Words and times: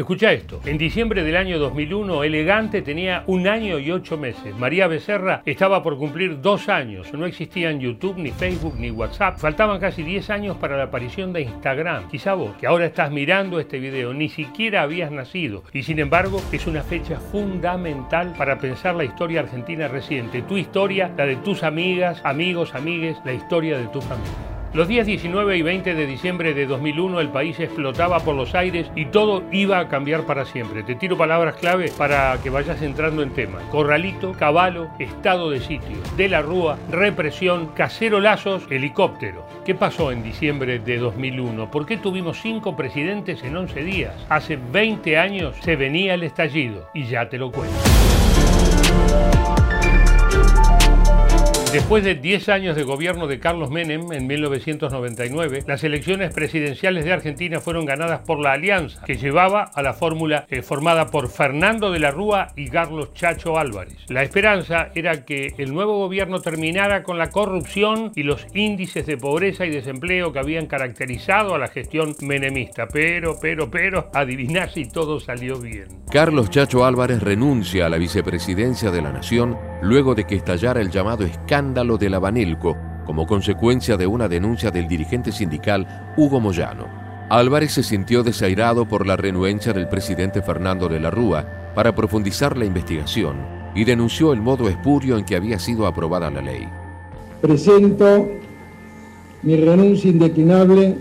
Escucha 0.00 0.32
esto. 0.32 0.62
En 0.64 0.78
diciembre 0.78 1.22
del 1.22 1.36
año 1.36 1.58
2001, 1.58 2.24
Elegante 2.24 2.80
tenía 2.80 3.22
un 3.26 3.46
año 3.46 3.78
y 3.78 3.90
ocho 3.90 4.16
meses. 4.16 4.56
María 4.56 4.86
Becerra 4.86 5.42
estaba 5.44 5.82
por 5.82 5.98
cumplir 5.98 6.40
dos 6.40 6.70
años. 6.70 7.12
No 7.12 7.26
existían 7.26 7.80
YouTube, 7.80 8.16
ni 8.16 8.30
Facebook, 8.30 8.76
ni 8.78 8.90
WhatsApp. 8.90 9.36
Faltaban 9.36 9.78
casi 9.78 10.02
10 10.02 10.30
años 10.30 10.56
para 10.56 10.78
la 10.78 10.84
aparición 10.84 11.34
de 11.34 11.42
Instagram. 11.42 12.08
Quizá 12.08 12.32
vos, 12.32 12.56
que 12.56 12.66
ahora 12.66 12.86
estás 12.86 13.10
mirando 13.10 13.60
este 13.60 13.78
video, 13.78 14.14
ni 14.14 14.30
siquiera 14.30 14.80
habías 14.80 15.12
nacido. 15.12 15.64
Y 15.70 15.82
sin 15.82 15.98
embargo, 15.98 16.40
es 16.50 16.66
una 16.66 16.82
fecha 16.82 17.20
fundamental 17.20 18.32
para 18.38 18.56
pensar 18.56 18.94
la 18.94 19.04
historia 19.04 19.40
argentina 19.40 19.86
reciente. 19.86 20.40
Tu 20.40 20.56
historia, 20.56 21.12
la 21.14 21.26
de 21.26 21.36
tus 21.36 21.62
amigas, 21.62 22.22
amigos, 22.24 22.74
amigues, 22.74 23.18
la 23.26 23.34
historia 23.34 23.76
de 23.76 23.88
tu 23.88 24.00
familia. 24.00 24.49
Los 24.72 24.86
días 24.86 25.04
19 25.04 25.56
y 25.56 25.62
20 25.62 25.96
de 25.96 26.06
diciembre 26.06 26.54
de 26.54 26.64
2001 26.64 27.18
el 27.18 27.30
país 27.30 27.58
explotaba 27.58 28.20
por 28.20 28.36
los 28.36 28.54
aires 28.54 28.88
y 28.94 29.06
todo 29.06 29.42
iba 29.50 29.80
a 29.80 29.88
cambiar 29.88 30.26
para 30.26 30.44
siempre. 30.44 30.84
Te 30.84 30.94
tiro 30.94 31.18
palabras 31.18 31.56
clave 31.56 31.90
para 31.98 32.38
que 32.40 32.50
vayas 32.50 32.80
entrando 32.80 33.22
en 33.22 33.30
tema. 33.30 33.58
Corralito, 33.72 34.30
caballo, 34.30 34.86
estado 35.00 35.50
de 35.50 35.58
sitio, 35.58 35.96
de 36.16 36.28
la 36.28 36.40
rúa, 36.40 36.78
represión, 36.88 37.66
cacerolazos, 37.74 38.62
helicóptero. 38.70 39.44
¿Qué 39.64 39.74
pasó 39.74 40.12
en 40.12 40.22
diciembre 40.22 40.78
de 40.78 40.98
2001? 40.98 41.68
¿Por 41.68 41.84
qué 41.84 41.96
tuvimos 41.96 42.40
cinco 42.40 42.76
presidentes 42.76 43.42
en 43.42 43.56
11 43.56 43.82
días? 43.82 44.14
Hace 44.28 44.56
20 44.56 45.18
años 45.18 45.56
se 45.62 45.74
venía 45.74 46.14
el 46.14 46.22
estallido 46.22 46.88
y 46.94 47.06
ya 47.06 47.28
te 47.28 47.38
lo 47.38 47.50
cuento. 47.50 47.74
Después 51.72 52.02
de 52.02 52.16
10 52.16 52.48
años 52.48 52.74
de 52.74 52.82
gobierno 52.82 53.28
de 53.28 53.38
Carlos 53.38 53.70
Menem 53.70 54.10
en 54.10 54.26
1999, 54.26 55.62
las 55.68 55.84
elecciones 55.84 56.34
presidenciales 56.34 57.04
de 57.04 57.12
Argentina 57.12 57.60
fueron 57.60 57.84
ganadas 57.84 58.22
por 58.26 58.40
la 58.40 58.54
alianza 58.54 59.04
que 59.04 59.16
llevaba 59.16 59.70
a 59.72 59.80
la 59.80 59.94
fórmula 59.94 60.46
eh, 60.48 60.62
formada 60.62 61.06
por 61.06 61.30
Fernando 61.30 61.92
de 61.92 62.00
la 62.00 62.10
Rúa 62.10 62.48
y 62.56 62.68
Carlos 62.70 63.14
Chacho 63.14 63.56
Álvarez. 63.56 63.98
La 64.08 64.24
esperanza 64.24 64.90
era 64.96 65.24
que 65.24 65.54
el 65.58 65.72
nuevo 65.72 65.96
gobierno 65.96 66.40
terminara 66.40 67.04
con 67.04 67.18
la 67.18 67.30
corrupción 67.30 68.10
y 68.16 68.24
los 68.24 68.48
índices 68.52 69.06
de 69.06 69.16
pobreza 69.16 69.64
y 69.64 69.70
desempleo 69.70 70.32
que 70.32 70.40
habían 70.40 70.66
caracterizado 70.66 71.54
a 71.54 71.58
la 71.58 71.68
gestión 71.68 72.16
menemista. 72.20 72.88
Pero, 72.88 73.38
pero, 73.40 73.70
pero, 73.70 74.10
adiviná 74.12 74.68
si 74.68 74.88
todo 74.88 75.20
salió 75.20 75.60
bien. 75.60 75.86
Carlos 76.10 76.50
Chacho 76.50 76.84
Álvarez 76.84 77.22
renuncia 77.22 77.86
a 77.86 77.88
la 77.88 77.98
vicepresidencia 77.98 78.90
de 78.90 79.02
la 79.02 79.12
Nación 79.12 79.69
luego 79.82 80.14
de 80.14 80.24
que 80.24 80.36
estallara 80.36 80.80
el 80.80 80.90
llamado 80.90 81.24
escándalo 81.24 81.96
de 81.98 82.10
la 82.10 82.18
Banilco 82.18 82.76
como 83.06 83.26
consecuencia 83.26 83.96
de 83.96 84.06
una 84.06 84.28
denuncia 84.28 84.70
del 84.70 84.86
dirigente 84.86 85.32
sindical 85.32 86.12
Hugo 86.16 86.40
Moyano. 86.40 86.86
Álvarez 87.28 87.72
se 87.72 87.82
sintió 87.82 88.22
desairado 88.22 88.86
por 88.86 89.06
la 89.06 89.16
renuencia 89.16 89.72
del 89.72 89.88
presidente 89.88 90.42
Fernando 90.42 90.88
de 90.88 91.00
la 91.00 91.10
Rúa 91.10 91.72
para 91.74 91.94
profundizar 91.94 92.56
la 92.56 92.64
investigación 92.64 93.36
y 93.74 93.84
denunció 93.84 94.32
el 94.32 94.40
modo 94.40 94.68
espurio 94.68 95.16
en 95.16 95.24
que 95.24 95.36
había 95.36 95.58
sido 95.58 95.86
aprobada 95.86 96.30
la 96.30 96.42
ley. 96.42 96.68
Presento 97.40 98.28
mi 99.42 99.56
renuncia 99.56 100.10
indeclinable 100.10 100.98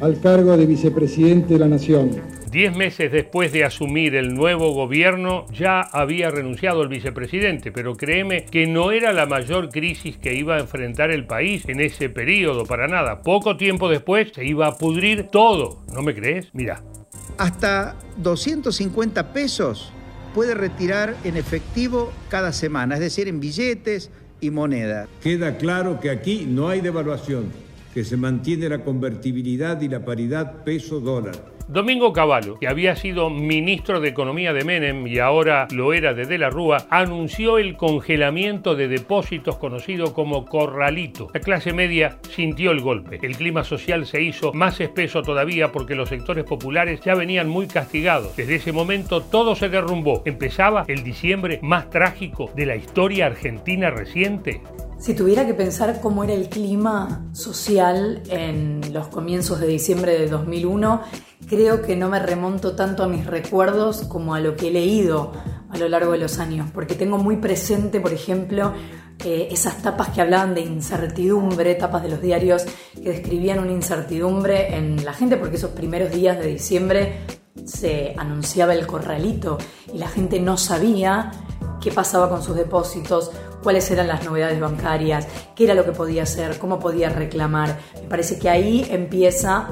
al 0.00 0.18
cargo 0.20 0.56
de 0.56 0.66
vicepresidente 0.66 1.54
de 1.54 1.60
la 1.60 1.68
Nación 1.68 2.10
Diez 2.50 2.74
meses 2.76 3.12
después 3.12 3.52
de 3.52 3.62
asumir 3.62 4.16
el 4.16 4.34
nuevo 4.34 4.72
gobierno 4.72 5.46
ya 5.52 5.82
había 5.82 6.30
renunciado 6.30 6.82
el 6.82 6.88
vicepresidente, 6.88 7.70
pero 7.70 7.96
créeme 7.96 8.44
que 8.44 8.66
no 8.66 8.90
era 8.90 9.12
la 9.12 9.26
mayor 9.26 9.68
crisis 9.68 10.16
que 10.16 10.34
iba 10.34 10.56
a 10.56 10.58
enfrentar 10.58 11.12
el 11.12 11.26
país 11.26 11.62
en 11.68 11.80
ese 11.80 12.08
periodo, 12.08 12.66
para 12.66 12.88
nada. 12.88 13.22
Poco 13.22 13.56
tiempo 13.56 13.88
después 13.88 14.32
se 14.34 14.44
iba 14.44 14.66
a 14.66 14.76
pudrir 14.76 15.28
todo. 15.28 15.84
¿No 15.94 16.02
me 16.02 16.12
crees? 16.12 16.48
Mira. 16.52 16.82
Hasta 17.38 17.94
250 18.16 19.32
pesos 19.32 19.92
puede 20.34 20.54
retirar 20.54 21.14
en 21.22 21.36
efectivo 21.36 22.12
cada 22.30 22.52
semana, 22.52 22.94
es 22.96 23.00
decir, 23.00 23.28
en 23.28 23.38
billetes 23.38 24.10
y 24.40 24.50
moneda. 24.50 25.06
Queda 25.22 25.56
claro 25.56 26.00
que 26.00 26.10
aquí 26.10 26.46
no 26.48 26.68
hay 26.68 26.80
devaluación, 26.80 27.52
que 27.92 28.04
se 28.04 28.16
mantiene 28.16 28.68
la 28.68 28.84
convertibilidad 28.84 29.80
y 29.80 29.88
la 29.88 30.04
paridad 30.04 30.64
peso-dólar 30.64 31.60
Domingo 31.70 32.12
Cavallo, 32.12 32.58
que 32.58 32.66
había 32.66 32.96
sido 32.96 33.30
ministro 33.30 34.00
de 34.00 34.08
Economía 34.08 34.52
de 34.52 34.64
Menem 34.64 35.06
y 35.06 35.20
ahora 35.20 35.68
lo 35.70 35.92
era 35.92 36.14
de 36.14 36.26
De 36.26 36.36
la 36.36 36.50
Rúa, 36.50 36.88
anunció 36.90 37.58
el 37.58 37.76
congelamiento 37.76 38.74
de 38.74 38.88
depósitos 38.88 39.56
conocido 39.56 40.12
como 40.12 40.46
corralito. 40.46 41.28
La 41.32 41.38
clase 41.38 41.72
media 41.72 42.18
sintió 42.28 42.72
el 42.72 42.80
golpe. 42.80 43.20
El 43.22 43.36
clima 43.36 43.62
social 43.62 44.04
se 44.04 44.20
hizo 44.20 44.52
más 44.52 44.80
espeso 44.80 45.22
todavía 45.22 45.70
porque 45.70 45.94
los 45.94 46.08
sectores 46.08 46.42
populares 46.42 47.02
ya 47.02 47.14
venían 47.14 47.48
muy 47.48 47.68
castigados. 47.68 48.34
Desde 48.34 48.56
ese 48.56 48.72
momento 48.72 49.20
todo 49.20 49.54
se 49.54 49.68
derrumbó. 49.68 50.22
Empezaba 50.24 50.84
el 50.88 51.04
diciembre 51.04 51.60
más 51.62 51.88
trágico 51.88 52.50
de 52.56 52.66
la 52.66 52.74
historia 52.74 53.26
argentina 53.26 53.90
reciente. 53.90 54.60
Si 55.00 55.14
tuviera 55.14 55.46
que 55.46 55.54
pensar 55.54 55.98
cómo 56.02 56.24
era 56.24 56.34
el 56.34 56.50
clima 56.50 57.24
social 57.32 58.22
en 58.28 58.92
los 58.92 59.08
comienzos 59.08 59.58
de 59.58 59.66
diciembre 59.66 60.12
de 60.12 60.28
2001, 60.28 61.00
creo 61.48 61.80
que 61.80 61.96
no 61.96 62.10
me 62.10 62.18
remonto 62.18 62.76
tanto 62.76 63.02
a 63.02 63.08
mis 63.08 63.24
recuerdos 63.24 64.02
como 64.02 64.34
a 64.34 64.40
lo 64.40 64.56
que 64.56 64.68
he 64.68 64.70
leído 64.70 65.32
a 65.70 65.78
lo 65.78 65.88
largo 65.88 66.12
de 66.12 66.18
los 66.18 66.38
años, 66.38 66.68
porque 66.74 66.94
tengo 66.96 67.16
muy 67.16 67.36
presente, 67.36 67.98
por 67.98 68.12
ejemplo, 68.12 68.74
eh, 69.24 69.48
esas 69.50 69.80
tapas 69.80 70.10
que 70.10 70.20
hablaban 70.20 70.54
de 70.54 70.60
incertidumbre, 70.60 71.76
tapas 71.76 72.02
de 72.02 72.10
los 72.10 72.20
diarios 72.20 72.66
que 72.94 73.08
describían 73.08 73.58
una 73.58 73.72
incertidumbre 73.72 74.76
en 74.76 75.02
la 75.02 75.14
gente, 75.14 75.38
porque 75.38 75.56
esos 75.56 75.70
primeros 75.70 76.10
días 76.10 76.38
de 76.38 76.46
diciembre 76.46 77.20
se 77.64 78.14
anunciaba 78.18 78.74
el 78.74 78.86
corralito 78.86 79.56
y 79.94 79.96
la 79.96 80.08
gente 80.08 80.40
no 80.40 80.58
sabía 80.58 81.30
qué 81.80 81.90
pasaba 81.90 82.28
con 82.28 82.42
sus 82.42 82.54
depósitos, 82.54 83.30
cuáles 83.62 83.90
eran 83.90 84.08
las 84.08 84.24
novedades 84.24 84.60
bancarias, 84.60 85.26
qué 85.54 85.64
era 85.64 85.74
lo 85.74 85.84
que 85.84 85.92
podía 85.92 86.24
hacer, 86.24 86.58
cómo 86.58 86.78
podía 86.78 87.08
reclamar. 87.08 87.78
Me 88.02 88.08
parece 88.08 88.38
que 88.38 88.48
ahí 88.48 88.86
empieza 88.90 89.68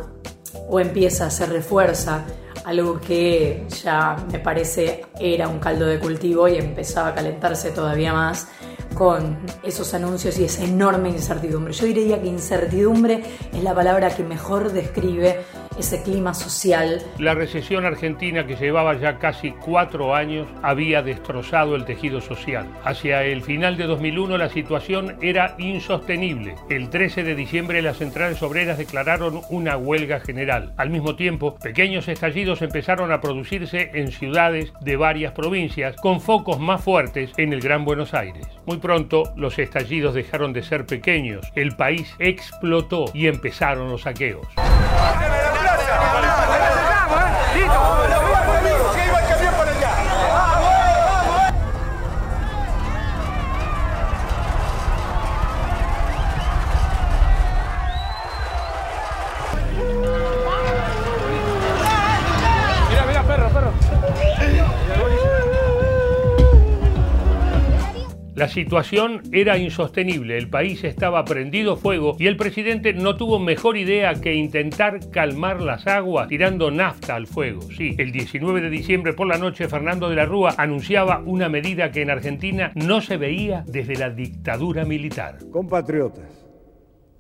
o 0.69 0.81
empieza, 0.81 1.31
se 1.31 1.47
refuerza 1.47 2.25
algo 2.65 3.00
que 3.00 3.66
ya 3.82 4.16
me 4.31 4.38
parece 4.38 5.06
era 5.19 5.48
un 5.48 5.59
caldo 5.59 5.87
de 5.87 5.98
cultivo 5.98 6.48
y 6.48 6.56
empezaba 6.56 7.09
a 7.09 7.15
calentarse 7.15 7.71
todavía 7.71 8.12
más 8.12 8.48
con 8.94 9.38
esos 9.62 9.94
anuncios 9.94 10.38
y 10.38 10.44
esa 10.44 10.65
enorme 10.65 11.09
incertidumbre. 11.09 11.72
Yo 11.72 11.87
diría 11.87 12.21
que 12.21 12.28
incertidumbre 12.28 13.22
es 13.53 13.62
la 13.62 13.75
palabra 13.75 14.10
que 14.15 14.22
mejor 14.22 14.72
describe 14.72 15.44
ese 15.78 16.03
clima 16.03 16.34
social. 16.34 17.03
La 17.19 17.34
recesión 17.34 17.84
argentina 17.84 18.47
que 18.47 18.56
llevaba 18.56 18.99
ya 18.99 19.19
casi 19.19 19.53
cuatro 19.53 20.15
años 20.15 20.49
había 20.62 21.03
destrozado 21.03 21.77
el 21.77 21.84
tejido 21.84 22.21
social. 22.21 22.66
Hacia 22.84 23.22
el 23.25 23.43
final 23.43 23.77
de 23.77 23.87
2001 23.87 24.39
la 24.39 24.49
situación 24.49 25.16
era 25.22 25.55
insostenible. 25.59 26.55
El 26.69 26.91
13 26.91 27.22
de 27.25 27.34
diciembre 27.34 27.83
las 27.83 27.99
centrales 27.99 28.43
obreras 28.43 28.78
declararon 28.78 29.41
una 29.50 29.77
huelga 29.77 30.21
general. 30.21 30.72
Al 30.77 30.91
mismo 30.91 31.16
tiempo, 31.16 31.56
pequeños 31.56 32.09
estallidos 32.09 32.62
empezaron 32.62 33.12
a 33.12 33.21
producirse 33.21 33.91
en 33.95 34.10
ciudades 34.10 34.72
de 34.81 34.97
varias 34.97 35.33
provincias, 35.33 35.97
con 35.97 36.21
focos 36.21 36.59
más 36.59 36.83
fuertes 36.83 37.33
en 37.37 37.53
el 37.53 37.60
Gran 37.60 37.84
Buenos 37.84 38.15
Aires. 38.15 38.47
Muy 38.66 38.78
pronto 38.78 39.33
los 39.37 39.59
estallidos 39.59 40.15
dejaron 40.15 40.53
de 40.53 40.62
ser 40.62 40.87
pequeños, 40.87 41.47
el 41.55 41.77
país 41.77 42.15
explotó 42.19 43.06
y 43.15 43.27
empezaron 43.27 43.91
los 43.91 44.03
saqueos. 44.03 44.47
Situación 68.59 69.22
era 69.31 69.57
insostenible, 69.57 70.37
el 70.37 70.51
país 70.51 70.83
estaba 70.83 71.25
prendido 71.25 71.77
fuego 71.77 72.16
y 72.19 72.27
el 72.27 72.37
presidente 72.37 72.93
no 72.93 73.16
tuvo 73.16 73.39
mejor 73.39 73.77
idea 73.77 74.15
que 74.15 74.34
intentar 74.34 75.10
calmar 75.10 75.63
las 75.63 75.87
aguas 75.87 76.27
tirando 76.27 76.72
nafta 76.72 77.15
al 77.15 77.28
fuego. 77.28 77.63
Sí, 77.63 77.95
el 77.99 78.10
19 78.10 78.60
de 78.63 78.69
diciembre 78.69 79.13
por 79.13 79.28
la 79.28 79.39
noche 79.39 79.69
Fernando 79.69 80.10
de 80.10 80.16
la 80.16 80.25
Rúa 80.25 80.57
anunciaba 80.59 81.22
una 81.25 81.49
medida 81.49 81.93
que 81.93 82.03
en 82.03 82.10
Argentina 82.10 82.72
no 82.75 83.01
se 83.01 83.16
veía 83.16 83.65
desde 83.69 83.95
la 83.95 84.10
dictadura 84.10 84.84
militar. 84.84 85.39
Compatriotas, 85.53 86.45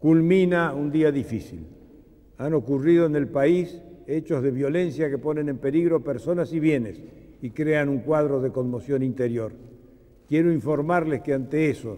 culmina 0.00 0.72
un 0.72 0.90
día 0.90 1.12
difícil. 1.12 1.68
Han 2.38 2.52
ocurrido 2.52 3.06
en 3.06 3.14
el 3.14 3.28
país 3.28 3.80
hechos 4.08 4.42
de 4.42 4.50
violencia 4.50 5.08
que 5.08 5.18
ponen 5.18 5.48
en 5.48 5.58
peligro 5.58 6.02
personas 6.02 6.52
y 6.52 6.58
bienes 6.58 7.00
y 7.40 7.50
crean 7.50 7.88
un 7.88 8.00
cuadro 8.00 8.40
de 8.40 8.50
conmoción 8.50 9.04
interior. 9.04 9.52
Quiero 10.28 10.52
informarles 10.52 11.22
que 11.22 11.32
ante 11.32 11.70
eso 11.70 11.96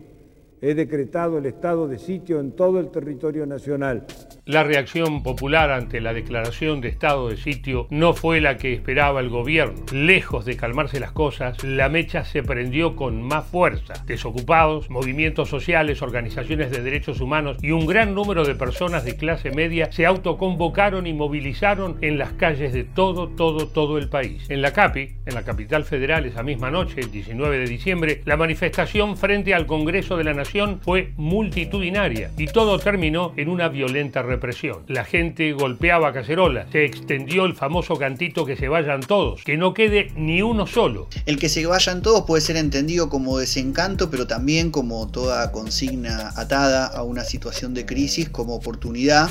he 0.61 0.75
decretado 0.75 1.39
el 1.39 1.47
estado 1.47 1.89
de 1.89 1.99
sitio 1.99 2.39
en 2.39 2.53
todo 2.53 2.79
el 2.79 2.91
territorio 2.91 3.45
nacional. 3.45 4.07
La 4.51 4.65
reacción 4.65 5.23
popular 5.23 5.71
ante 5.71 6.01
la 6.01 6.13
declaración 6.13 6.81
de 6.81 6.89
estado 6.89 7.29
de 7.29 7.37
sitio 7.37 7.87
no 7.89 8.15
fue 8.15 8.41
la 8.41 8.57
que 8.57 8.73
esperaba 8.73 9.21
el 9.21 9.29
gobierno. 9.29 9.85
Lejos 9.93 10.45
de 10.45 10.57
calmarse 10.57 10.99
las 10.99 11.13
cosas, 11.13 11.63
la 11.63 11.89
mecha 11.89 12.25
se 12.25 12.43
prendió 12.43 12.97
con 12.97 13.23
más 13.23 13.47
fuerza. 13.47 14.03
Desocupados, 14.07 14.91
movimientos 14.91 15.49
sociales, 15.49 16.03
organizaciones 16.03 16.73
de 16.73 16.83
derechos 16.83 17.21
humanos 17.21 17.59
y 17.63 17.71
un 17.71 17.87
gran 17.87 18.13
número 18.13 18.45
de 18.45 18.57
personas 18.57 19.05
de 19.05 19.17
clase 19.17 19.53
media 19.53 19.93
se 19.93 20.05
autoconvocaron 20.05 21.07
y 21.07 21.15
movilizaron 21.15 21.99
en 22.01 22.19
las 22.19 22.33
calles 22.33 22.73
de 22.73 22.83
todo, 22.83 23.29
todo, 23.29 23.69
todo 23.69 23.99
el 23.99 24.09
país. 24.09 24.51
En 24.51 24.63
la 24.63 24.73
CAPI, 24.73 25.15
en 25.27 25.35
la 25.37 25.45
capital 25.45 25.85
federal, 25.85 26.27
esa 26.27 26.43
misma 26.43 26.73
noche, 26.73 27.01
el 27.03 27.13
19 27.13 27.57
de 27.57 27.67
diciembre, 27.67 28.23
la 28.25 28.37
manifestación 28.37 29.17
frente 29.17 29.55
al 29.55 29.67
Congreso 29.67 30.17
de 30.17 30.25
la 30.25 30.35
Nación 30.35 30.81
fue 30.83 31.13
multitudinaria 31.17 32.33
y 32.37 32.47
todo 32.47 32.81
terminó 32.81 33.33
en 33.37 33.49
una 33.49 33.69
violenta 33.69 34.23
represión. 34.23 34.40
La 34.89 35.05
gente 35.05 35.53
golpeaba 35.53 36.13
cacerolas, 36.13 36.67
se 36.73 36.85
extendió 36.85 37.45
el 37.45 37.55
famoso 37.55 37.97
cantito 37.97 38.45
que 38.45 38.57
se 38.57 38.69
vayan 38.69 39.01
todos, 39.01 39.45
que 39.45 39.57
no 39.57 39.75
quede 39.75 40.11
ni 40.17 40.43
uno 40.43 40.67
solo. 40.67 41.09
El 41.27 41.39
que 41.39 41.49
se 41.49 41.67
vayan 41.67 42.03
todos 42.03 42.25
puede 42.27 42.41
ser 42.41 42.57
entendido 42.57 43.09
como 43.09 43.39
desencanto, 43.39 44.11
pero 44.11 44.27
también 44.27 44.71
como 44.71 45.07
toda 45.09 45.53
consigna 45.53 46.33
atada 46.37 46.87
a 46.87 47.03
una 47.03 47.25
situación 47.25 47.75
de 47.75 47.87
crisis, 47.87 48.29
como 48.29 48.55
oportunidad 48.55 49.31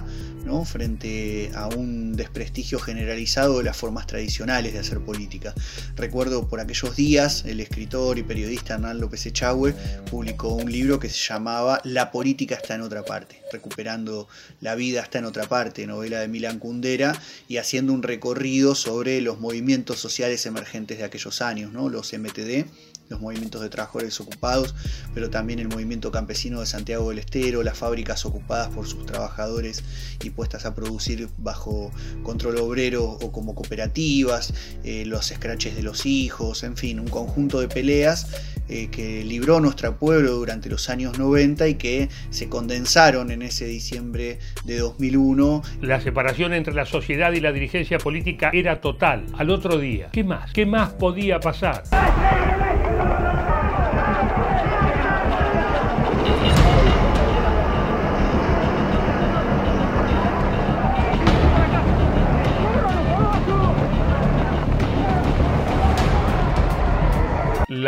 frente 0.66 1.52
a 1.56 1.68
un 1.68 2.16
desprestigio 2.16 2.80
generalizado 2.80 3.60
de 3.60 3.64
las 3.64 3.78
formas 3.78 4.08
tradicionales 4.08 4.74
de 4.74 4.80
hacer 4.80 5.00
política. 5.00 5.54
Recuerdo 5.96 6.48
por 6.48 6.60
aquellos 6.60 6.96
días 6.96 7.46
el 7.46 7.60
escritor 7.60 8.18
y 8.18 8.24
periodista 8.24 8.74
Hernán 8.74 9.00
López 9.00 9.26
Echagüe 9.26 9.74
publicó 10.10 10.50
un 10.50 10.72
libro 10.72 11.00
que 11.00 11.10
se 11.10 11.18
llamaba 11.18 11.82
La 11.84 12.12
política 12.12 12.56
está 12.56 12.76
en 12.76 12.82
otra 12.82 13.04
parte, 13.04 13.42
recuperando 13.52 14.28
la 14.60 14.76
vida 14.76 15.02
está 15.02 15.20
en 15.20 15.26
otra 15.26 15.48
parte, 15.48 15.86
novela 15.86 16.20
de 16.20 16.28
Milán 16.28 16.60
Kundera, 16.60 17.20
y 17.48 17.58
haciendo 17.58 17.94
un 17.94 18.04
recorrido 18.04 18.76
sobre 18.76 19.22
los 19.22 19.40
movimientos 19.40 20.00
sociales 20.00 20.46
emergentes 20.46 20.98
de 20.98 21.04
aquellos 21.04 21.42
años, 21.42 21.72
¿no? 21.72 21.90
los 21.90 22.12
MTD 22.12 22.66
los 23.10 23.20
movimientos 23.20 23.62
de 23.62 23.70
trabajadores 23.70 24.20
ocupados, 24.22 24.76
pero 25.14 25.30
también 25.30 25.60
el 25.60 25.68
movimiento 25.68 26.12
campesino 26.12 26.60
de 26.60 26.68
Santiago 26.68 27.10
del 27.10 27.20
Estero, 27.20 27.64
las 27.64 27.78
fábricas 27.78 28.26
ocupadas 28.26 28.70
por 28.70 28.88
sus 28.88 29.06
trabajadores 29.06 29.84
y 30.24 30.30
puestas 30.30 30.66
a 30.66 30.76
producir 30.76 31.28
bajo 31.38 31.92
control 32.24 32.58
obrero 32.58 33.06
o 33.06 33.32
como 33.32 33.56
cooperativas, 33.56 34.54
eh, 34.84 35.06
los 35.06 35.32
escraches 35.32 35.76
de 35.76 35.82
los 35.82 36.06
hijos, 36.06 36.64
en 36.64 36.78
fin, 36.78 37.00
un 37.00 37.08
conjunto 37.08 37.60
de 37.60 37.68
peleas 37.68 38.28
eh, 38.68 38.90
que 38.92 39.24
libró 39.24 39.60
nuestro 39.60 39.98
pueblo 39.98 40.34
durante 40.34 40.70
los 40.70 40.90
años 40.92 41.18
90 41.18 41.68
y 41.68 41.76
que 41.76 42.10
se 42.30 42.48
condensaron 42.48 43.32
en 43.32 43.42
ese 43.42 43.66
diciembre 43.66 44.38
de 44.66 44.78
2001. 44.78 45.64
La 45.82 46.00
separación 46.00 46.54
entre 46.54 46.76
la 46.76 46.86
sociedad 46.86 47.32
y 47.32 47.40
la 47.40 47.52
dirigencia 47.52 47.98
política 47.98 48.52
era 48.54 48.80
total. 48.80 49.26
Al 49.36 49.50
otro 49.50 49.80
día, 49.80 50.10
¿qué 50.12 50.24
más? 50.24 50.54
¿Qué 50.54 50.68
más 50.68 50.94
podía 50.94 51.40
pasar? 51.40 51.82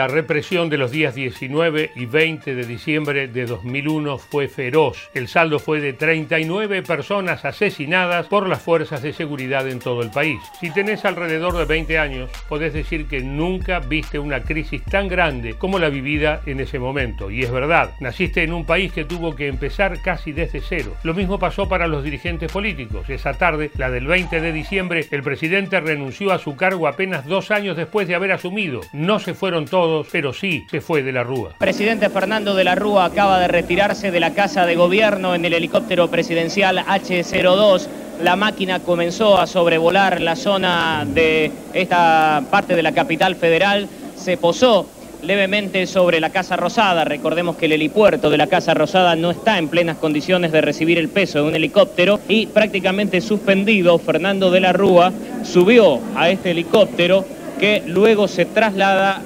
La 0.02 0.08
represión 0.08 0.68
de 0.72 0.80
los 0.80 0.90
días 0.90 1.14
19 1.14 1.92
y 1.96 2.08
20 2.08 2.56
de 2.56 2.66
diciembre 2.66 3.28
de 3.28 3.46
2001 3.46 4.18
fue 4.18 4.48
feroz. 4.48 5.12
El 5.14 5.28
saldo 5.28 5.60
fue 5.60 5.80
de 5.80 5.94
39 5.94 6.82
personas 6.82 7.46
asesinadas 7.46 8.26
por 8.26 8.50
las 8.50 8.64
fuerzas 8.64 9.04
de 9.04 9.14
seguridad 9.14 9.68
en 9.68 9.78
todo 9.78 10.02
el 10.02 10.10
país. 10.10 10.40
Si 10.60 10.72
tenés 10.72 11.06
alrededor 11.06 11.56
de 11.56 11.66
20 11.66 12.00
años, 12.00 12.32
podés 12.50 12.74
decir 12.74 13.06
que 13.06 13.20
nunca 13.20 13.78
viste 13.78 14.18
una 14.18 14.42
crisis 14.42 14.84
tan 14.86 15.08
grande 15.08 15.54
como 15.54 15.78
la 15.78 15.90
vivida 15.90 16.42
en 16.48 16.62
ese 16.62 16.80
momento. 16.80 17.30
Y 17.30 17.44
es 17.44 17.52
verdad, 17.52 17.94
naciste 18.00 18.42
en 18.42 18.54
un 18.54 18.66
país 18.66 18.92
que 18.92 19.06
tuvo 19.06 19.36
que 19.36 19.46
empezar 19.46 20.02
casi 20.02 20.32
desde 20.32 20.62
cero. 20.62 20.96
Lo 21.04 21.14
mismo 21.14 21.38
pasó 21.38 21.70
para 21.70 21.86
los 21.86 22.04
dirigentes 22.04 22.52
políticos. 22.52 23.08
Esa 23.08 23.36
tarde, 23.36 23.70
la 23.78 23.92
del 23.92 24.08
20 24.08 24.42
de 24.42 24.52
diciembre, 24.52 25.06
el 25.12 25.22
presidente 25.22 25.80
renunció 25.80 26.32
a 26.32 26.40
su 26.40 26.56
cargo 26.56 26.88
apenas 26.88 27.28
dos 27.28 27.52
años 27.52 27.78
después 27.78 28.08
de 28.08 28.16
haber 28.16 28.32
asumido. 28.32 28.82
No 28.94 29.20
se 29.20 29.36
fueron 29.36 29.66
todos 29.66 29.91
pero 30.12 30.34
sí 30.34 30.66
se 30.70 30.82
fue 30.82 31.04
de 31.04 31.12
la 31.12 31.24
Rúa. 31.24 31.56
Presidente 31.58 32.10
Fernando 32.10 32.56
de 32.56 32.64
la 32.64 32.76
Rúa 32.76 33.06
acaba 33.06 33.40
de 33.40 33.48
retirarse 33.48 34.12
de 34.12 34.20
la 34.20 34.34
Casa 34.34 34.66
de 34.66 34.76
Gobierno 34.76 35.36
en 35.36 35.46
el 35.46 35.54
helicóptero 35.54 36.10
presidencial 36.10 36.80
H-02. 36.80 37.88
La 38.24 38.36
máquina 38.36 38.80
comenzó 38.80 39.40
a 39.40 39.48
sobrevolar 39.48 40.22
la 40.22 40.36
zona 40.36 41.06
de 41.08 41.52
esta 41.74 42.44
parte 42.52 42.76
de 42.76 42.84
la 42.84 42.92
capital 42.92 43.36
federal, 43.36 43.88
se 44.16 44.38
posó 44.38 44.88
levemente 45.24 45.86
sobre 45.88 46.20
la 46.20 46.30
Casa 46.30 46.56
Rosada. 46.56 47.04
Recordemos 47.06 47.56
que 47.56 47.66
el 47.66 47.74
helipuerto 47.74 48.30
de 48.30 48.38
la 48.38 48.48
Casa 48.48 48.74
Rosada 48.74 49.16
no 49.16 49.32
está 49.32 49.58
en 49.58 49.68
plenas 49.68 49.98
condiciones 49.98 50.52
de 50.52 50.62
recibir 50.62 50.98
el 50.98 51.10
peso 51.10 51.40
de 51.40 51.50
un 51.50 51.56
helicóptero 51.56 52.20
y 52.28 52.48
prácticamente 52.48 53.22
suspendido, 53.22 53.98
Fernando 54.00 54.52
de 54.52 54.60
la 54.60 54.74
Rúa 54.74 55.12
subió 55.44 56.00
a 56.16 56.30
este 56.30 56.52
helicóptero 56.52 57.26
que 57.60 57.84
luego 57.86 58.28
se 58.28 58.46
traslada 58.46 59.22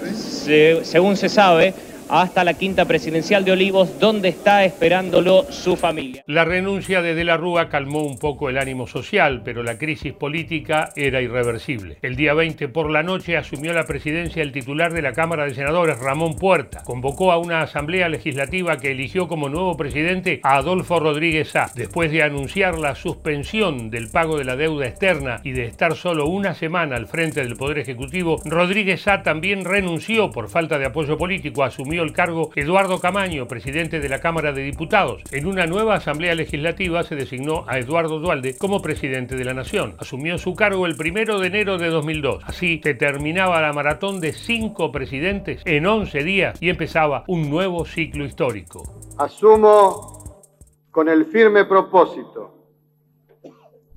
según 0.83 1.18
se 1.18 1.30
sabe, 1.30 1.74
hasta 2.09 2.43
la 2.43 2.53
quinta 2.53 2.85
presidencial 2.85 3.45
de 3.45 3.51
Olivos, 3.51 3.99
donde 3.99 4.29
está 4.29 4.65
esperándolo 4.65 5.45
su 5.49 5.75
familia. 5.75 6.23
La 6.27 6.45
renuncia 6.45 7.01
de 7.01 7.15
De 7.15 7.23
la 7.23 7.37
Rúa 7.37 7.69
calmó 7.69 8.03
un 8.03 8.17
poco 8.17 8.49
el 8.49 8.57
ánimo 8.57 8.87
social, 8.87 9.41
pero 9.43 9.63
la 9.63 9.77
crisis 9.77 10.13
política 10.13 10.91
era 10.95 11.21
irreversible. 11.21 11.97
El 12.01 12.15
día 12.15 12.33
20 12.33 12.67
por 12.69 12.89
la 12.89 13.03
noche 13.03 13.37
asumió 13.37 13.73
la 13.73 13.85
presidencia 13.85 14.41
el 14.41 14.51
titular 14.51 14.93
de 14.93 15.01
la 15.01 15.13
Cámara 15.13 15.45
de 15.45 15.55
Senadores, 15.55 15.99
Ramón 15.99 16.35
Puerta. 16.35 16.83
Convocó 16.83 17.31
a 17.31 17.37
una 17.37 17.61
asamblea 17.61 18.09
legislativa 18.09 18.77
que 18.77 18.91
eligió 18.91 19.27
como 19.27 19.49
nuevo 19.49 19.77
presidente 19.77 20.39
a 20.43 20.57
Adolfo 20.57 20.99
Rodríguez 20.99 21.49
Sá. 21.49 21.71
Después 21.75 22.11
de 22.11 22.23
anunciar 22.23 22.77
la 22.77 22.95
suspensión 22.95 23.89
del 23.89 24.09
pago 24.09 24.37
de 24.37 24.45
la 24.45 24.55
deuda 24.55 24.87
externa 24.87 25.41
y 25.43 25.51
de 25.51 25.65
estar 25.65 25.95
solo 25.95 26.27
una 26.27 26.53
semana 26.53 26.95
al 26.95 27.07
frente 27.07 27.41
del 27.41 27.55
Poder 27.55 27.79
Ejecutivo, 27.79 28.41
Rodríguez 28.45 29.01
Sá 29.01 29.23
también 29.23 29.65
renunció 29.65 30.31
por 30.31 30.49
falta 30.49 30.77
de 30.77 30.85
apoyo 30.85 31.17
político, 31.17 31.63
el 32.03 32.13
cargo 32.13 32.51
Eduardo 32.56 33.00
Camaño, 33.00 33.47
presidente 33.47 34.00
de 34.00 34.09
la 34.09 34.19
Cámara 34.19 34.51
de 34.51 34.63
Diputados. 34.63 35.24
En 35.31 35.45
una 35.45 35.65
nueva 35.65 35.95
Asamblea 35.95 36.36
Legislativa 36.36 37.03
se 37.03 37.15
designó 37.15 37.65
a 37.68 37.80
Eduardo 37.80 38.19
Dualde 38.19 38.57
como 38.57 38.81
presidente 38.81 39.36
de 39.36 39.45
la 39.45 39.53
Nación. 39.53 39.95
Asumió 40.00 40.38
su 40.38 40.56
cargo 40.56 40.86
el 40.86 40.95
primero 40.95 41.39
de 41.39 41.47
enero 41.47 41.77
de 41.77 41.89
2002. 41.89 42.44
Así 42.45 42.81
se 42.83 42.94
terminaba 42.94 43.62
la 43.62 43.74
maratón 43.74 44.19
de 44.19 44.33
cinco 44.33 44.91
presidentes 44.91 45.62
en 45.65 45.86
11 45.86 46.24
días 46.24 46.62
y 46.62 46.69
empezaba 46.69 47.24
un 47.27 47.50
nuevo 47.50 47.86
ciclo 47.86 48.25
histórico. 48.25 48.84
Asumo 49.17 50.46
con 50.91 51.10
el 51.10 51.25
firme 51.25 51.65
propósito 51.65 52.53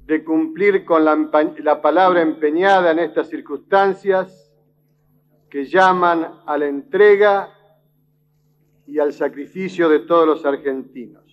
de 0.05 0.25
cumplir 0.25 0.85
con 0.85 1.05
la 1.05 1.83
palabra 1.83 2.23
empeñada 2.23 2.93
en 2.93 2.99
estas 2.99 3.29
circunstancias 3.29 4.49
que 5.51 5.65
llaman 5.67 6.41
a 6.47 6.59
la 6.59 6.67
entrega 6.67 7.58
y 8.89 8.99
al 8.99 9.13
sacrificio 9.13 9.89
de 9.89 10.01
todos 10.01 10.27
los 10.27 10.45
argentinos. 10.47 11.28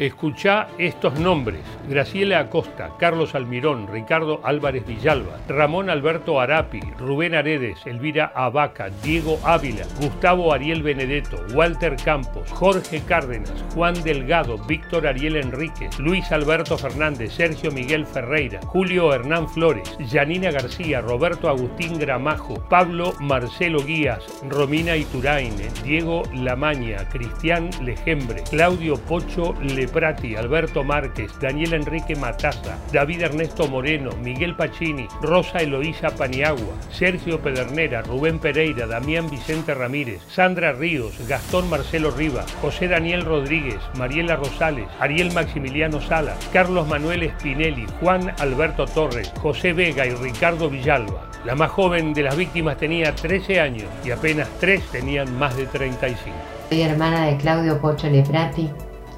Escuchá 0.00 0.68
estos 0.78 1.20
nombres: 1.20 1.60
Graciela 1.86 2.38
Acosta, 2.38 2.92
Carlos 2.98 3.34
Almirón, 3.34 3.86
Ricardo 3.86 4.40
Álvarez 4.44 4.86
Villalba, 4.86 5.38
Ramón 5.46 5.90
Alberto 5.90 6.40
Arapi, 6.40 6.80
Rubén 6.96 7.34
Aredes, 7.34 7.84
Elvira 7.84 8.32
Abaca, 8.34 8.88
Diego 9.02 9.38
Ávila, 9.44 9.84
Gustavo 10.00 10.54
Ariel 10.54 10.82
Benedetto, 10.82 11.36
Walter 11.52 11.96
Campos, 12.02 12.50
Jorge 12.50 13.02
Cárdenas, 13.06 13.52
Juan 13.74 13.92
Delgado, 14.02 14.56
Víctor 14.56 15.06
Ariel 15.06 15.36
Enríquez, 15.36 15.98
Luis 15.98 16.32
Alberto 16.32 16.78
Fernández, 16.78 17.34
Sergio 17.34 17.70
Miguel 17.70 18.06
Ferreira, 18.06 18.60
Julio 18.68 19.12
Hernán 19.12 19.50
Flores, 19.50 19.98
Janina 20.10 20.50
García, 20.50 21.02
Roberto 21.02 21.50
Agustín 21.50 21.98
Gramajo, 21.98 22.54
Pablo 22.70 23.12
Marcelo 23.20 23.84
Guías, 23.84 24.24
Romina 24.48 24.96
Iturain, 24.96 25.54
Diego 25.84 26.22
Lamaña, 26.32 27.06
Cristian 27.10 27.68
Lejembre, 27.84 28.44
Claudio 28.48 28.96
Pocho 28.96 29.52
Le 29.60 29.89
Prati, 29.90 30.36
Alberto 30.36 30.84
Márquez, 30.84 31.32
Daniel 31.40 31.74
Enrique 31.74 32.16
Mataza, 32.16 32.78
David 32.92 33.22
Ernesto 33.22 33.68
Moreno, 33.68 34.10
Miguel 34.22 34.56
Pacini, 34.56 35.06
Rosa 35.22 35.58
Eloísa 35.58 36.10
Paniagua, 36.10 36.74
Sergio 36.90 37.40
Pedernera, 37.40 38.02
Rubén 38.02 38.38
Pereira, 38.38 38.86
Damián 38.86 39.28
Vicente 39.28 39.74
Ramírez, 39.74 40.22
Sandra 40.28 40.72
Ríos, 40.72 41.14
Gastón 41.28 41.68
Marcelo 41.68 42.10
Riva, 42.10 42.44
José 42.60 42.88
Daniel 42.88 43.24
Rodríguez, 43.24 43.80
Mariela 43.96 44.36
Rosales, 44.36 44.88
Ariel 44.98 45.32
Maximiliano 45.32 46.00
Sala, 46.00 46.36
Carlos 46.52 46.86
Manuel 46.86 47.30
Spinelli, 47.38 47.86
Juan 48.00 48.32
Alberto 48.38 48.86
Torres, 48.86 49.32
José 49.40 49.72
Vega 49.72 50.06
y 50.06 50.14
Ricardo 50.14 50.70
Villalba. 50.70 51.30
La 51.44 51.54
más 51.54 51.70
joven 51.70 52.12
de 52.12 52.22
las 52.22 52.36
víctimas 52.36 52.76
tenía 52.76 53.14
13 53.14 53.60
años 53.60 53.88
y 54.04 54.10
apenas 54.10 54.48
tres 54.60 54.84
tenían 54.92 55.38
más 55.38 55.56
de 55.56 55.66
35. 55.66 56.36
Soy 56.68 56.82
hermana 56.82 57.26
de 57.26 57.36
Claudio 57.38 57.80
Pocho 57.80 58.08
Leprati, 58.08 58.70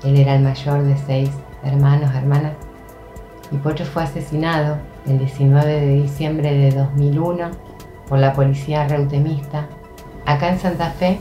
él 0.04 0.18
era 0.18 0.34
el 0.34 0.42
mayor 0.42 0.82
de 0.82 0.96
seis 0.96 1.30
hermanos, 1.62 2.14
hermanas. 2.14 2.52
Mi 3.50 3.58
Pocho 3.58 3.84
fue 3.84 4.02
asesinado 4.02 4.78
el 5.06 5.18
19 5.18 5.80
de 5.80 6.02
diciembre 6.02 6.52
de 6.52 6.70
2001 6.72 7.50
por 8.08 8.18
la 8.18 8.32
policía 8.32 8.88
reutemista. 8.88 9.66
Acá 10.26 10.48
en 10.48 10.58
Santa 10.58 10.90
Fe, 10.90 11.18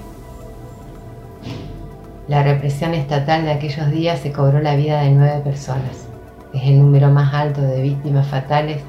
la 2.28 2.44
represión 2.44 2.94
estatal 2.94 3.44
de 3.44 3.52
aquellos 3.52 3.92
días 3.92 4.20
se 4.20 4.32
cobró 4.32 4.62
la 4.62 4.76
vida 4.76 5.02
de 5.02 5.12
nueve 5.12 5.42
personas. 5.42 6.08
Es 6.54 6.64
el 6.64 6.80
número 6.80 7.10
más 7.10 7.34
alto 7.34 7.62
de 7.62 7.82
víctimas 7.82 8.28
fatales 8.28 8.82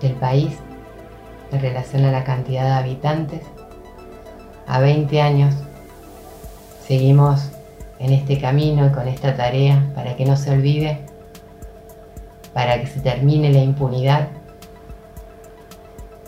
del 0.00 0.12
país 0.12 0.56
en 1.50 1.60
relación 1.60 2.04
a 2.04 2.12
la 2.12 2.24
cantidad 2.24 2.64
de 2.64 2.72
habitantes. 2.72 3.42
A 4.66 4.80
20 4.80 5.20
años 5.20 5.54
seguimos 6.86 7.50
en 7.98 8.12
este 8.12 8.38
camino 8.40 8.86
y 8.86 8.90
con 8.90 9.08
esta 9.08 9.36
tarea 9.36 9.90
para 9.94 10.16
que 10.16 10.24
no 10.24 10.36
se 10.36 10.50
olvide, 10.50 11.00
para 12.52 12.80
que 12.80 12.86
se 12.86 13.00
termine 13.00 13.52
la 13.52 13.60
impunidad, 13.60 14.28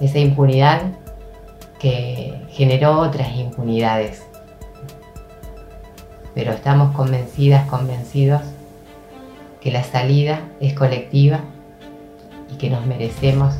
esa 0.00 0.18
impunidad 0.18 0.82
que 1.78 2.34
generó 2.50 3.00
otras 3.00 3.34
impunidades. 3.36 4.22
Pero 6.34 6.52
estamos 6.52 6.94
convencidas, 6.94 7.68
convencidos 7.68 8.42
que 9.60 9.70
la 9.70 9.84
salida 9.84 10.40
es 10.60 10.74
colectiva 10.74 11.40
y 12.52 12.56
que 12.56 12.70
nos 12.70 12.86
merecemos 12.86 13.54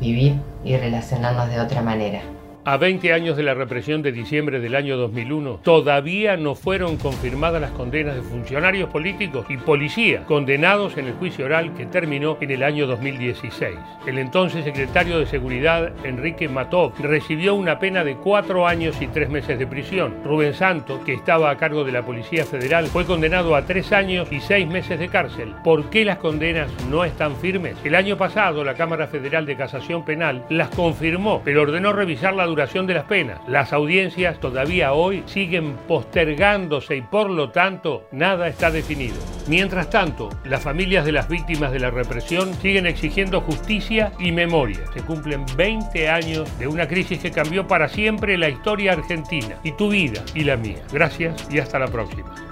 vivir 0.00 0.40
y 0.64 0.76
relacionarnos 0.76 1.48
de 1.48 1.60
otra 1.60 1.82
manera. 1.82 2.20
A 2.68 2.78
20 2.78 3.12
años 3.12 3.36
de 3.36 3.44
la 3.44 3.54
represión 3.54 4.02
de 4.02 4.10
diciembre 4.10 4.58
del 4.58 4.74
año 4.74 4.96
2001, 4.96 5.60
todavía 5.62 6.36
no 6.36 6.56
fueron 6.56 6.96
confirmadas 6.96 7.60
las 7.60 7.70
condenas 7.70 8.16
de 8.16 8.22
funcionarios 8.22 8.90
políticos 8.90 9.46
y 9.48 9.56
policías 9.56 10.24
condenados 10.24 10.96
en 10.96 11.06
el 11.06 11.12
juicio 11.12 11.44
oral 11.44 11.74
que 11.74 11.86
terminó 11.86 12.36
en 12.40 12.50
el 12.50 12.64
año 12.64 12.88
2016. 12.88 13.76
El 14.08 14.18
entonces 14.18 14.64
secretario 14.64 15.20
de 15.20 15.26
Seguridad, 15.26 15.92
Enrique 16.04 16.48
Matov, 16.48 16.92
recibió 16.98 17.54
una 17.54 17.78
pena 17.78 18.02
de 18.02 18.16
cuatro 18.16 18.66
años 18.66 19.00
y 19.00 19.06
tres 19.06 19.30
meses 19.30 19.60
de 19.60 19.66
prisión. 19.68 20.16
Rubén 20.24 20.52
Santo, 20.52 21.04
que 21.04 21.14
estaba 21.14 21.50
a 21.50 21.58
cargo 21.58 21.84
de 21.84 21.92
la 21.92 22.04
Policía 22.04 22.44
Federal, 22.44 22.88
fue 22.88 23.04
condenado 23.04 23.54
a 23.54 23.64
tres 23.64 23.92
años 23.92 24.26
y 24.32 24.40
seis 24.40 24.66
meses 24.66 24.98
de 24.98 25.06
cárcel. 25.06 25.54
¿Por 25.62 25.88
qué 25.88 26.04
las 26.04 26.18
condenas 26.18 26.68
no 26.90 27.04
están 27.04 27.36
firmes? 27.36 27.76
El 27.84 27.94
año 27.94 28.16
pasado, 28.16 28.64
la 28.64 28.74
Cámara 28.74 29.06
Federal 29.06 29.46
de 29.46 29.56
Casación 29.56 30.04
Penal 30.04 30.44
las 30.48 30.70
confirmó, 30.70 31.42
pero 31.44 31.62
ordenó 31.62 31.92
revisar 31.92 32.34
la 32.34 32.55
duración 32.56 32.86
de 32.86 32.94
las 32.94 33.04
penas. 33.04 33.38
Las 33.46 33.74
audiencias 33.74 34.40
todavía 34.40 34.94
hoy 34.94 35.22
siguen 35.26 35.76
postergándose 35.86 36.96
y 36.96 37.02
por 37.02 37.28
lo 37.28 37.50
tanto 37.50 38.08
nada 38.12 38.48
está 38.48 38.70
definido. 38.70 39.16
Mientras 39.46 39.90
tanto, 39.90 40.30
las 40.42 40.62
familias 40.62 41.04
de 41.04 41.12
las 41.12 41.28
víctimas 41.28 41.70
de 41.70 41.80
la 41.80 41.90
represión 41.90 42.54
siguen 42.54 42.86
exigiendo 42.86 43.42
justicia 43.42 44.12
y 44.18 44.32
memoria. 44.32 44.80
Se 44.94 45.02
cumplen 45.02 45.44
20 45.54 46.08
años 46.08 46.58
de 46.58 46.66
una 46.66 46.88
crisis 46.88 47.18
que 47.18 47.30
cambió 47.30 47.68
para 47.68 47.88
siempre 47.88 48.38
la 48.38 48.48
historia 48.48 48.94
argentina 48.94 49.56
y 49.62 49.72
tu 49.72 49.90
vida 49.90 50.24
y 50.34 50.44
la 50.44 50.56
mía. 50.56 50.82
Gracias 50.90 51.46
y 51.50 51.58
hasta 51.58 51.78
la 51.78 51.88
próxima. 51.88 52.45